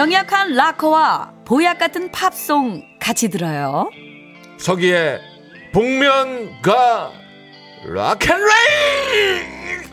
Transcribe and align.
병약한 0.00 0.54
락커와 0.54 1.30
보약 1.44 1.78
같은 1.78 2.10
팝송 2.10 2.82
같이 2.98 3.28
들어요. 3.28 3.90
서기의 4.58 5.20
복면가 5.74 7.12
락앤레이 7.84 8.40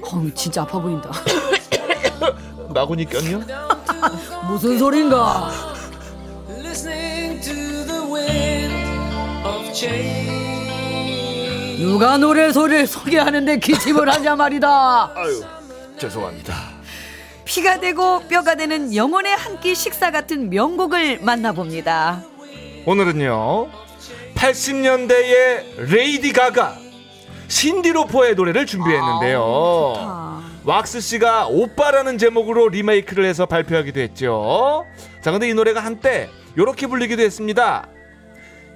어우, 0.01 0.33
진짜 0.33 0.61
아파 0.61 0.79
보인다. 0.79 1.11
마구니 2.73 3.03
꼈냐? 3.03 3.39
무슨 4.47 4.79
소린가? 4.79 5.51
누가 11.81 12.17
노래 12.17 12.53
소리를 12.53 12.87
소개하는데 12.87 13.59
기침을 13.59 14.07
하냐 14.13 14.37
말이다. 14.37 15.11
아유 15.17 15.43
죄송합니다 15.99 16.53
피가 17.57 17.79
되고 17.79 18.19
뼈가 18.27 18.53
되는 18.55 18.93
영혼의 18.95 19.35
한 19.35 19.57
끼 19.59 19.73
식사 19.73 20.11
같은 20.11 20.51
명곡을 20.51 21.19
만나봅니다. 21.21 22.21
오늘은요 22.85 23.69
80년대의 24.35 25.89
레이디 25.89 26.31
가가 26.31 26.75
신디로퍼의 27.47 28.35
노래를 28.35 28.67
준비했는데요 28.67 29.93
아, 29.97 30.47
왁스 30.63 31.01
씨가 31.01 31.47
오빠라는 31.47 32.19
제목으로 32.19 32.69
리메이크를 32.69 33.25
해서 33.25 33.47
발표하기도 33.47 33.99
했죠. 34.01 34.85
자, 35.21 35.31
근데 35.31 35.49
이 35.49 35.53
노래가 35.55 35.79
한때 35.79 36.29
이렇게 36.55 36.85
불리기도 36.85 37.23
했습니다. 37.23 37.87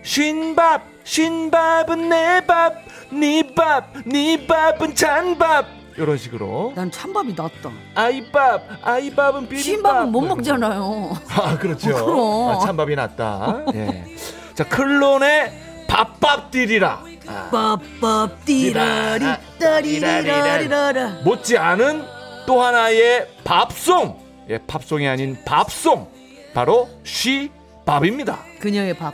쉰밥, 0.01 0.81
쉰밥은 1.03 2.09
내 2.09 2.41
밥, 2.47 2.73
네 3.11 3.43
밥, 3.55 3.93
네 4.05 4.47
밥은 4.47 4.95
찬밥. 4.95 5.80
이런 5.97 6.17
식으로. 6.17 6.73
난 6.75 6.89
찬밥이 6.91 7.33
낫다. 7.33 7.71
아이밥, 7.95 8.61
아이밥은 8.81 9.41
비빔밥. 9.49 9.63
신밥은 9.63 10.11
못 10.11 10.21
먹잖아요. 10.21 11.17
아, 11.29 11.57
그렇죠. 11.57 11.89
어, 11.95 12.05
그럼. 12.05 12.49
아, 12.49 12.59
찬밥이 12.65 12.95
낫다. 12.95 13.65
예. 13.75 14.05
자, 14.53 14.63
클론의 14.67 15.85
밥밥디리라. 15.87 17.03
밥밥 17.51 18.45
띠라리 18.45 19.25
따리리라리라라. 19.59 21.21
못지 21.23 21.57
않은 21.57 22.03
또 22.45 22.61
하나의 22.61 23.27
밥송 23.43 24.19
예, 24.49 24.57
팝송이 24.67 25.07
아닌 25.07 25.37
밥송 25.45 26.09
바로 26.53 26.89
쉬밥입니다 27.03 28.39
그녀의 28.59 28.97
밥. 28.97 29.13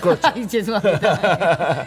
그렇죠 0.00 0.32
죄송합니다. 0.48 1.86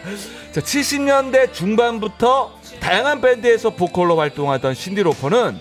자, 0.52 0.60
70년대 0.60 1.52
중반부터 1.52 2.54
다양한 2.80 3.20
밴드에서 3.20 3.70
보컬로 3.70 4.16
활동하던 4.16 4.74
신디 4.74 5.02
로퍼는 5.02 5.58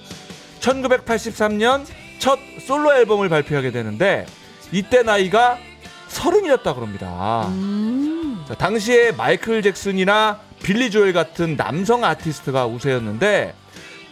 1983년 0.59 1.85
첫 2.19 2.39
솔로 2.65 2.93
앨범을 2.93 3.29
발표하게 3.29 3.71
되는데 3.71 4.25
이때 4.71 5.03
나이가 5.03 5.57
서른이었다 6.07 6.73
그럽니다. 6.73 7.47
음. 7.49 8.43
자, 8.47 8.55
당시에 8.55 9.11
마이클 9.11 9.61
잭슨이나 9.61 10.39
빌리 10.61 10.91
조엘 10.91 11.13
같은 11.13 11.55
남성 11.55 12.03
아티스트가 12.03 12.65
우세였는데 12.65 13.53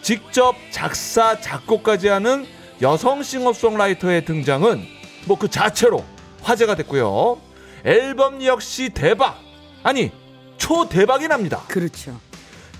직접 0.02 0.56
작사 0.72 1.40
작곡까지 1.42 2.08
하는 2.08 2.46
여성 2.82 3.24
싱어송라이터의 3.24 4.24
등장은 4.26 4.86
뭐 5.26 5.38
그 5.38 5.50
자체로 5.50 6.06
화제가 6.44 6.76
됐고요. 6.76 7.40
앨범 7.88 8.44
역시 8.44 8.90
대박 8.90 9.40
아니 9.82 10.12
초대박이 10.58 11.30
납니다. 11.30 11.64
그렇죠. 11.70 12.20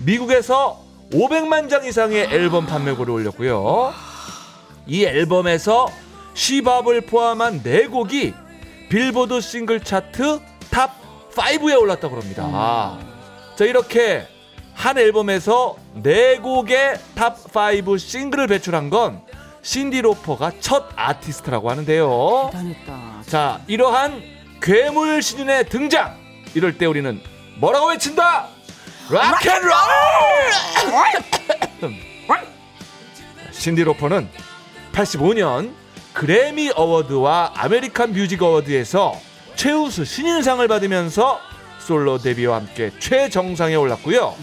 미국에서 0.00 0.84
500만 1.10 1.70
장 1.70 1.86
이상의 1.86 2.26
앨범 2.30 2.66
판매고를 2.66 3.14
올렸고요. 3.14 3.94
이 4.86 5.04
앨범에서 5.04 5.88
She 6.34 6.58
Bop을 6.58 7.06
포함한 7.06 7.62
네 7.62 7.86
곡이 7.86 8.34
빌보드 8.90 9.40
싱글 9.40 9.82
차트 9.82 10.40
top 10.70 10.92
5에 11.34 11.80
올랐다고 11.80 12.20
합니다. 12.20 12.98
자, 13.56 13.64
이렇게 13.64 14.26
한 14.74 14.98
앨범에서 14.98 15.76
네 15.94 16.36
곡의 16.38 16.98
top 17.14 17.38
5 17.56 17.96
싱글을 17.96 18.46
배출한 18.46 18.90
건 18.90 19.22
신디 19.62 20.02
로퍼가 20.02 20.52
첫 20.60 20.88
아티스트라고 20.96 21.70
하는데요. 21.70 22.50
대단했다. 22.52 23.22
자, 23.26 23.60
이러한 23.66 24.37
괴물 24.60 25.22
신인의 25.22 25.68
등장! 25.68 26.16
이럴 26.54 26.76
때 26.76 26.86
우리는 26.86 27.20
뭐라고 27.56 27.88
외친다? 27.88 28.48
rock 29.10 29.31
'n' 29.31 29.46
roll! 29.46 29.72
신디 33.52 33.82
로퍼는 33.84 34.28
85년 34.92 35.72
그래미 36.12 36.70
어워드와 36.74 37.52
아메리칸 37.56 38.12
뮤직 38.12 38.42
어워드에서 38.42 39.20
최우수 39.56 40.04
신인상을 40.04 40.66
받으면서 40.66 41.40
솔로 41.80 42.18
데뷔와 42.18 42.56
함께 42.56 42.90
최정상에 42.98 43.74
올랐고요. 43.74 44.36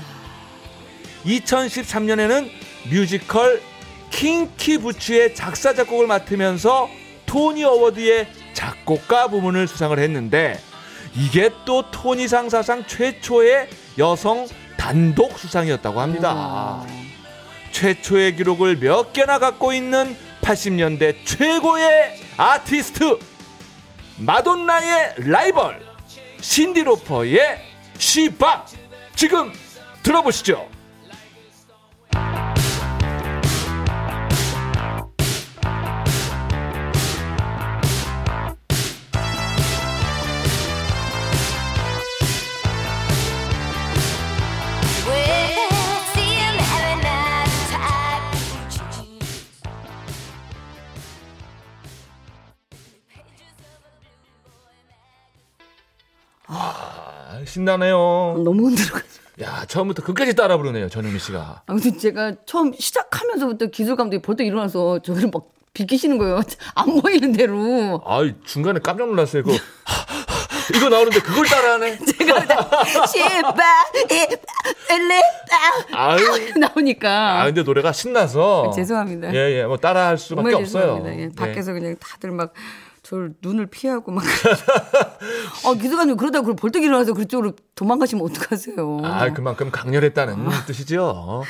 2013년에는 1.26 2.50
뮤지컬 2.90 3.62
킹키 4.12 4.80
부츠의 4.80 5.36
작사 5.36 5.74
작곡을 5.74 6.08
맡으면서 6.08 6.90
토니 7.26 7.64
어워드의 7.64 8.28
작곡가 8.56 9.28
부문을 9.28 9.68
수상을 9.68 9.98
했는데 10.00 10.60
이게 11.14 11.52
또 11.66 11.92
토니상 11.92 12.50
사상 12.50 12.88
최초의 12.88 13.70
여성 14.00 14.48
단독 14.78 15.38
수상이었다고 15.38 16.02
합니다. 16.02 16.84
최초의 17.72 18.38
기록을 18.38 18.78
몇 18.80 19.14
개나 19.14 19.38
갖고 19.38 19.74
있는 19.74 20.18
80년대 20.42 21.26
최고의 21.26 22.20
아티스트 22.38 23.20
마돈나의 24.18 25.16
라이벌 25.18 25.82
신디 26.42 26.84
로퍼의 26.84 27.60
시밥 27.98 28.68
지금 29.16 29.52
들어보시죠. 30.04 30.75
아, 56.48 57.40
신나네요. 57.46 58.42
너무 58.44 58.68
흔들어. 58.68 59.00
야 59.42 59.66
처음부터 59.68 60.02
끝까지 60.04 60.34
따라 60.34 60.56
부르네요 60.58 60.88
전현미 60.90 61.20
씨가. 61.20 61.64
아무튼 61.66 61.98
제가 61.98 62.36
처음 62.46 62.72
시작하면서부터 62.74 63.66
기술 63.68 63.96
감독이 63.98 64.22
벌떡 64.22 64.48
일어나서 64.48 65.00
저를 65.00 65.30
막 65.34 65.48
비키시는 65.74 66.18
거예요. 66.18 66.42
안 66.76 67.02
보이는 67.02 67.34
대로. 67.34 68.02
아 68.06 68.22
중간에 68.46 68.80
깜짝 68.80 69.08
놀랐어요. 69.10 69.42
이거 69.46 69.52
이거 70.74 70.90
나오는데 70.90 71.20
그걸 71.20 71.46
따라하네. 71.48 71.98
제가 72.18 72.40
시바 73.08 73.64
엘레 74.90 75.22
아유. 75.92 76.54
나오니까. 76.58 77.42
아 77.42 77.46
근데 77.46 77.62
노래가 77.64 77.92
신나서 77.92 78.72
죄송합니다. 78.74 79.34
예예 79.36 79.66
뭐 79.66 79.76
따라할 79.76 80.18
수밖에 80.18 80.56
없어요. 80.56 80.82
죄송합니다. 81.04 81.20
예, 81.20 81.30
밖에서 81.36 81.74
그냥 81.74 81.98
다들 82.00 82.32
막 82.32 82.54
저를 83.06 83.34
눈을 83.40 83.68
피하고 83.68 84.12
막. 84.12 84.24
어, 85.64 85.76
기수감님 85.76 86.18
그러다 86.18 86.42
그 86.42 86.56
벌떡 86.56 86.82
일어나서 86.82 87.14
그쪽으로 87.14 87.54
도망가시면 87.76 88.26
어떡하세요. 88.26 89.02
아, 89.04 89.32
그만큼 89.32 89.70
강렬했다는 89.70 90.36
뜻이죠. 90.66 91.44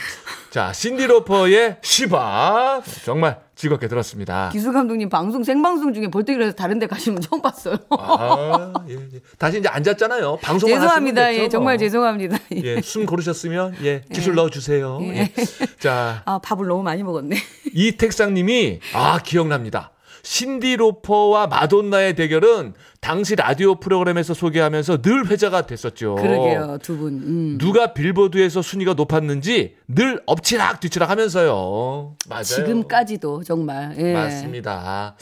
자, 0.49 0.73
신디로퍼의 0.73 1.77
시바. 1.81 2.81
정말 3.05 3.39
즐겁게 3.55 3.87
들었습니다. 3.87 4.49
기수 4.51 4.73
감독님 4.73 5.07
방송 5.07 5.45
생방송 5.45 5.93
중에 5.93 6.09
벌떡 6.11 6.35
일어나서 6.35 6.57
다른 6.57 6.77
데 6.77 6.87
가시는 6.87 7.21
거 7.21 7.25
처음 7.25 7.41
봤어요. 7.41 7.77
아, 7.89 8.73
예, 8.89 8.95
예. 8.95 9.21
다시 9.37 9.59
이제 9.59 9.69
앉았잖아요. 9.69 10.39
방송만 10.41 10.77
죄송합니다. 10.77 11.33
예, 11.35 11.47
정말 11.47 11.75
뭐. 11.75 11.79
죄송합니다. 11.79 12.37
예, 12.51 12.81
숨 12.81 13.05
고르셨으면 13.05 13.77
예, 13.81 14.01
기술 14.11 14.35
넣어 14.35 14.49
주세요. 14.49 14.99
예. 15.03 15.31
자, 15.79 16.21
아, 16.25 16.37
밥을 16.39 16.67
너무 16.67 16.83
많이 16.83 17.01
먹었네. 17.01 17.37
이택상 17.73 18.33
님이 18.33 18.81
아, 18.93 19.19
기억납니다. 19.19 19.91
신디 20.29 20.77
로퍼와 20.77 21.45
마돈나의 21.47 22.15
대결은 22.15 22.73
당시 22.99 23.35
라디오 23.35 23.75
프로그램에서 23.75 24.33
소개하면서 24.33 25.03
늘 25.03 25.27
회자가 25.27 25.67
됐었죠. 25.67 26.15
그러게요, 26.15 26.79
두 26.81 26.97
분. 26.97 27.13
음. 27.13 27.57
누가 27.59 27.93
빌보드에서 27.93 28.63
순위가 28.63 28.95
높았는지 28.95 29.75
늘 29.87 30.19
엎치락 30.25 30.79
뒤치락 30.79 31.11
하면서요. 31.11 32.15
맞아요. 32.27 32.43
지금까지도 32.43 33.43
정말. 33.43 33.95
예. 33.99 34.13
맞습니다. 34.13 35.15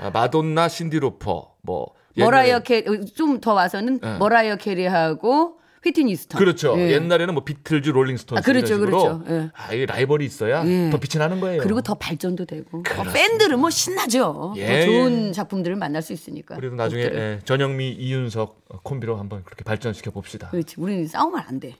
아, 0.00 0.10
마돈나, 0.10 0.68
신디 0.68 0.98
로퍼, 1.00 1.52
뭐 1.60 1.88
머라이어 2.16 2.60
캐리, 2.60 3.04
좀 3.14 3.40
더 3.42 3.52
와서는 3.52 4.00
예. 4.02 4.16
머라이어 4.18 4.56
캐리하고 4.56 5.59
휘트니 5.82 6.14
휴스턴. 6.16 6.38
그렇죠. 6.38 6.78
예. 6.78 6.92
옛날에는 6.92 7.32
뭐 7.32 7.42
비틀즈, 7.44 7.88
롤링스톤스 7.90 8.38
아, 8.38 8.42
그렇죠, 8.44 8.74
이런 8.74 8.80
식으로 8.90 9.18
그렇죠. 9.20 9.24
예. 9.34 9.50
아, 9.54 9.72
이 9.72 9.86
라이벌이 9.86 10.24
있어야 10.26 10.66
예. 10.66 10.90
더 10.90 10.98
빛이 11.00 11.18
나는 11.18 11.40
거예요. 11.40 11.62
그리고 11.62 11.80
더 11.80 11.94
발전도 11.94 12.44
되고. 12.44 12.78
어, 12.78 12.82
그렇습니다. 12.82 13.12
팬들은 13.12 13.58
뭐 13.58 13.70
신나죠. 13.70 14.54
예, 14.56 14.80
더 14.80 14.86
좋은 14.86 15.28
예. 15.28 15.32
작품들을 15.32 15.76
만날 15.76 16.02
수 16.02 16.12
있으니까. 16.12 16.56
그래도 16.56 16.76
나중에. 16.76 17.02
예, 17.02 17.40
전영미, 17.44 17.92
이윤석 17.92 18.82
콤비로 18.82 19.16
한번 19.16 19.42
그렇게 19.44 19.64
발전시켜 19.64 20.10
봅시다. 20.10 20.50
그렇지. 20.50 20.74
우리는 20.78 21.06
싸우면 21.06 21.40
안 21.46 21.60
돼. 21.60 21.76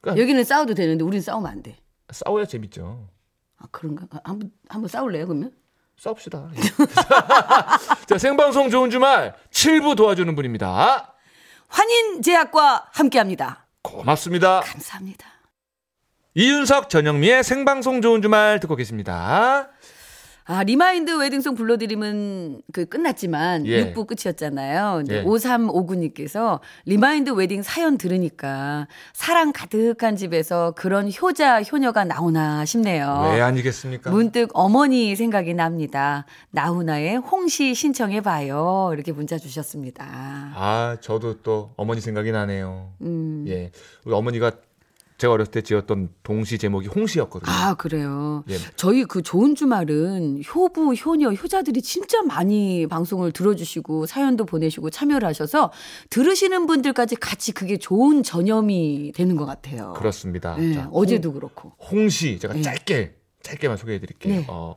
그러니까- 0.00 0.22
여기는 0.22 0.42
싸워도 0.44 0.74
되는데 0.74 1.04
우리는 1.04 1.20
싸우면 1.20 1.50
안 1.50 1.62
돼. 1.62 1.76
싸워야 2.10 2.46
재밌죠. 2.46 3.08
아, 3.58 3.66
그런가? 3.70 4.06
아, 4.10 4.20
한번 4.24 4.50
한번 4.68 4.88
싸울래요, 4.88 5.26
그러면? 5.26 5.52
싸웁시다. 5.96 6.50
예. 6.56 6.60
자, 8.06 8.18
생방송 8.18 8.68
좋은 8.70 8.90
주말 8.90 9.34
7부 9.50 9.96
도와주는 9.96 10.34
분입니다. 10.34 11.13
환인제약과 11.74 12.88
함께합니다. 12.92 13.66
고맙습니다. 13.82 14.60
감사합니다. 14.60 15.26
이윤석, 16.34 16.88
전영미의 16.88 17.42
생방송 17.44 18.00
좋은 18.00 18.22
주말 18.22 18.60
듣고 18.60 18.76
계십니다. 18.76 19.68
아, 20.46 20.62
remind 20.62 21.10
wedding 21.10 21.38
song 21.38 21.54
불러드림은 21.54 22.60
그 22.72 22.84
끝났지만 22.84 23.66
예. 23.66 23.94
6부 23.94 24.06
끝이었잖아요. 24.06 25.00
이제 25.04 25.18
예. 25.18 25.24
5359님께서 25.24 26.60
remind 26.84 27.30
wedding 27.30 27.62
사연 27.62 27.96
들으니까 27.96 28.86
사랑 29.14 29.52
가득한 29.52 30.16
집에서 30.16 30.72
그런 30.72 31.10
효자, 31.10 31.62
효녀가 31.62 32.04
나오나 32.04 32.66
싶네요. 32.66 33.30
왜 33.32 33.40
아니겠습니까? 33.40 34.10
문득 34.10 34.50
어머니 34.52 35.16
생각이 35.16 35.54
납니다. 35.54 36.26
나훈아의 36.50 37.16
홍시 37.16 37.74
신청해봐요. 37.74 38.90
이렇게 38.92 39.12
문자 39.12 39.38
주셨습니다. 39.38 40.04
아, 40.06 40.98
저도 41.00 41.40
또 41.40 41.72
어머니 41.76 42.02
생각이 42.02 42.30
나네요. 42.32 42.92
음. 43.00 43.46
예. 43.48 43.70
우리 44.04 44.14
어머니가 44.14 44.52
제가 45.24 45.32
어렸을 45.32 45.52
때 45.52 45.62
지었던 45.62 46.10
동시 46.22 46.58
제목이 46.58 46.88
홍시였거든요. 46.88 47.50
아, 47.50 47.74
그래요. 47.74 48.44
예. 48.50 48.56
저희 48.76 49.04
그 49.04 49.22
좋은 49.22 49.54
주말은 49.54 50.42
효부, 50.44 50.92
효녀, 50.92 51.30
효자들이 51.30 51.80
진짜 51.80 52.22
많이 52.22 52.86
방송을 52.86 53.32
들어주시고 53.32 54.04
사연도 54.04 54.44
보내시고 54.44 54.90
참여를 54.90 55.26
하셔서 55.26 55.72
들으시는 56.10 56.66
분들까지 56.66 57.16
같이 57.16 57.52
그게 57.52 57.78
좋은 57.78 58.22
전염이 58.22 59.12
되는 59.14 59.36
것 59.36 59.46
같아요. 59.46 59.94
그렇습니다. 59.94 60.56
예, 60.58 60.74
자, 60.74 60.88
어제도 60.92 61.32
그렇고. 61.32 61.72
홍시 61.90 62.38
제가 62.38 62.56
예. 62.58 62.62
짧게 62.62 63.16
짧게만 63.42 63.78
소개해 63.78 64.00
드릴게요. 64.00 64.40
네. 64.40 64.44
어, 64.48 64.76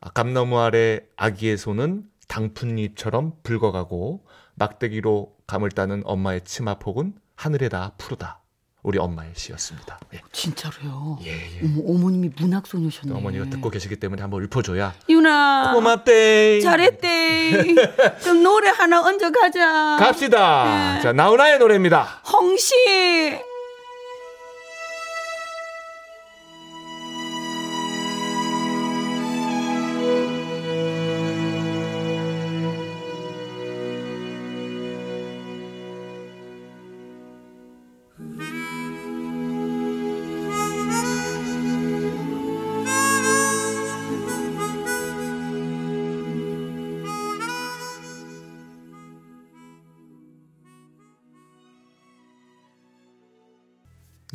아, 0.00 0.10
감나무 0.10 0.58
아래 0.60 1.00
아기의 1.16 1.58
손은 1.58 2.04
당푼잎처럼 2.28 3.32
붉어가고 3.42 4.24
막대기로 4.54 5.34
감을 5.48 5.70
따는 5.70 6.02
엄마의 6.04 6.42
치마폭은 6.44 7.14
하늘에 7.34 7.68
다 7.68 7.94
푸르다. 7.98 8.42
우리 8.88 8.98
엄마의 8.98 9.32
시였습니다. 9.34 10.00
예. 10.14 10.20
진짜로요. 10.32 11.18
예, 11.22 11.32
예. 11.32 11.60
어머, 11.62 11.82
어머님이 11.92 12.30
문학 12.40 12.66
소녀셨네. 12.66 13.12
또 13.12 13.18
어머니가 13.18 13.44
듣고 13.50 13.68
계시기 13.68 13.96
때문에 13.96 14.22
한번 14.22 14.42
읊어줘야 14.44 14.94
유나. 15.10 15.72
고맙대. 15.74 16.62
잘했대. 16.62 17.74
좀 18.24 18.42
노래 18.42 18.70
하나 18.70 19.02
얹어 19.02 19.30
가자. 19.30 19.96
갑시다. 19.98 20.96
예. 20.96 21.02
자 21.02 21.12
나훈아의 21.12 21.58
노래입니다. 21.58 22.22
홍시. 22.32 22.72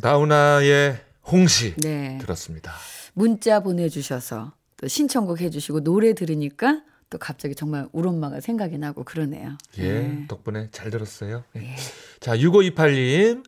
나훈아의 0.04 0.98
홍시 1.32 1.74
네. 1.76 2.18
들었습니다. 2.20 2.74
문자 3.14 3.60
보내주셔서 3.60 4.52
또 4.76 4.86
신청곡 4.86 5.40
해주시고 5.40 5.82
노래 5.82 6.12
들으니까 6.12 6.82
또 7.08 7.16
갑자기 7.16 7.54
정말 7.54 7.88
우리 7.90 8.06
엄마가 8.06 8.40
생각이 8.40 8.76
나고 8.76 9.04
그러네요. 9.04 9.56
예, 9.78 9.82
네. 9.82 10.24
덕분에 10.28 10.68
잘 10.72 10.90
들었어요. 10.90 11.44
예. 11.56 11.74
자, 12.20 12.36
6528님. 12.36 13.44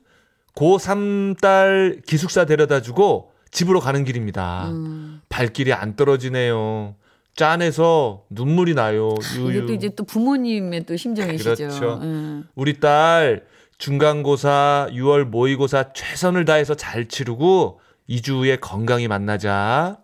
고3 0.54 1.38
딸 1.38 2.00
기숙사 2.06 2.46
데려다 2.46 2.80
주고 2.80 3.32
집으로 3.50 3.78
가는 3.78 4.04
길입니다. 4.04 4.70
음. 4.70 5.20
발길이 5.28 5.74
안 5.74 5.94
떨어지네요. 5.94 6.94
짠해서 7.34 8.24
눈물이 8.30 8.72
나요. 8.72 9.14
유유. 9.36 9.50
이게 9.50 9.66
또 9.66 9.72
이제 9.74 9.88
또 9.90 10.04
부모님의 10.04 10.86
또 10.86 10.96
심정이시죠. 10.96 11.54
그렇죠. 11.54 11.98
음. 12.00 12.48
우리 12.54 12.80
딸 12.80 13.44
중간고사, 13.78 14.88
6월 14.92 15.24
모의고사 15.24 15.92
최선을 15.92 16.44
다해서 16.44 16.74
잘 16.74 17.06
치르고 17.08 17.80
2주 18.08 18.38
후에 18.40 18.56
건강히 18.56 19.08
만나자. 19.08 19.98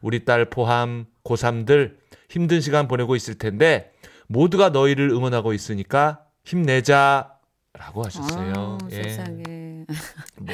우리 0.00 0.24
딸 0.24 0.48
포함 0.48 1.06
고3들 1.24 1.96
힘든 2.30 2.60
시간 2.60 2.88
보내고 2.88 3.16
있을 3.16 3.34
텐데 3.34 3.92
모두가 4.28 4.70
너희를 4.70 5.10
응원하고 5.10 5.52
있으니까 5.52 6.24
힘내자. 6.44 7.34
라고 7.74 8.02
하셨어요. 8.02 8.78
아, 8.82 8.88
예. 8.90 9.02
세상에. 9.04 9.84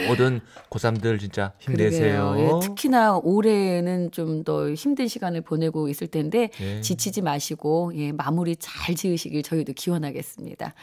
모든 0.09 0.41
고3들 0.69 1.19
진짜 1.19 1.53
힘내세요. 1.59 2.35
예, 2.39 2.67
특히나 2.67 3.17
올해는 3.17 4.11
좀 4.11 4.45
더 4.45 4.71
힘든 4.75 5.09
시간을 5.09 5.41
보내고 5.41 5.89
있을 5.89 6.07
텐데 6.09 6.51
예. 6.61 6.81
지치지 6.83 7.23
마시고 7.23 7.93
예, 7.95 8.13
마무리 8.13 8.57
잘 8.57 8.95
지으시길 8.95 9.43
저희도 9.43 9.73
기원하겠습니다. 9.73 10.75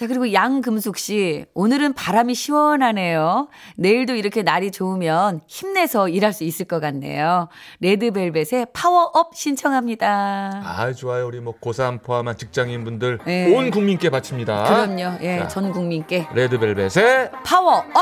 자, 0.00 0.06
그리고 0.06 0.32
양금숙 0.32 0.96
씨, 0.96 1.44
오늘은 1.52 1.92
바람이 1.92 2.34
시원하네요. 2.34 3.48
내일도 3.76 4.14
이렇게 4.14 4.42
날이 4.42 4.70
좋으면 4.70 5.42
힘내서 5.46 6.08
일할 6.08 6.32
수 6.32 6.42
있을 6.44 6.64
것 6.64 6.80
같네요. 6.80 7.48
레드벨벳의 7.80 8.68
파워업 8.72 9.36
신청합니다. 9.36 10.62
아, 10.64 10.90
좋아요. 10.94 11.26
우리 11.26 11.40
뭐 11.40 11.52
고3 11.60 12.02
포함한 12.02 12.38
직장인분들 12.38 13.18
예. 13.26 13.54
온 13.54 13.70
국민께 13.70 14.08
바칩니다. 14.08 14.64
그럼요. 14.64 15.18
예, 15.20 15.40
자. 15.40 15.48
전 15.48 15.70
국민께 15.70 16.28
레드벨벳의 16.32 17.32
파워업! 17.44 17.92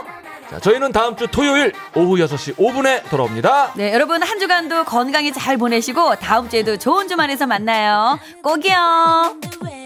자, 0.50 0.60
저희는 0.60 0.92
다음 0.92 1.16
주 1.16 1.26
토요일 1.26 1.72
오후 1.96 2.14
6시 2.18 2.54
5분에 2.54 3.10
돌아옵니다. 3.10 3.72
네, 3.74 3.92
여러분 3.92 4.22
한 4.22 4.38
주간도 4.38 4.84
건강히 4.84 5.32
잘 5.32 5.56
보내시고 5.56 6.14
다음 6.14 6.48
주에도 6.48 6.76
좋은 6.76 7.08
주말에서 7.08 7.48
만나요. 7.48 8.20
꼭이요. 8.44 9.40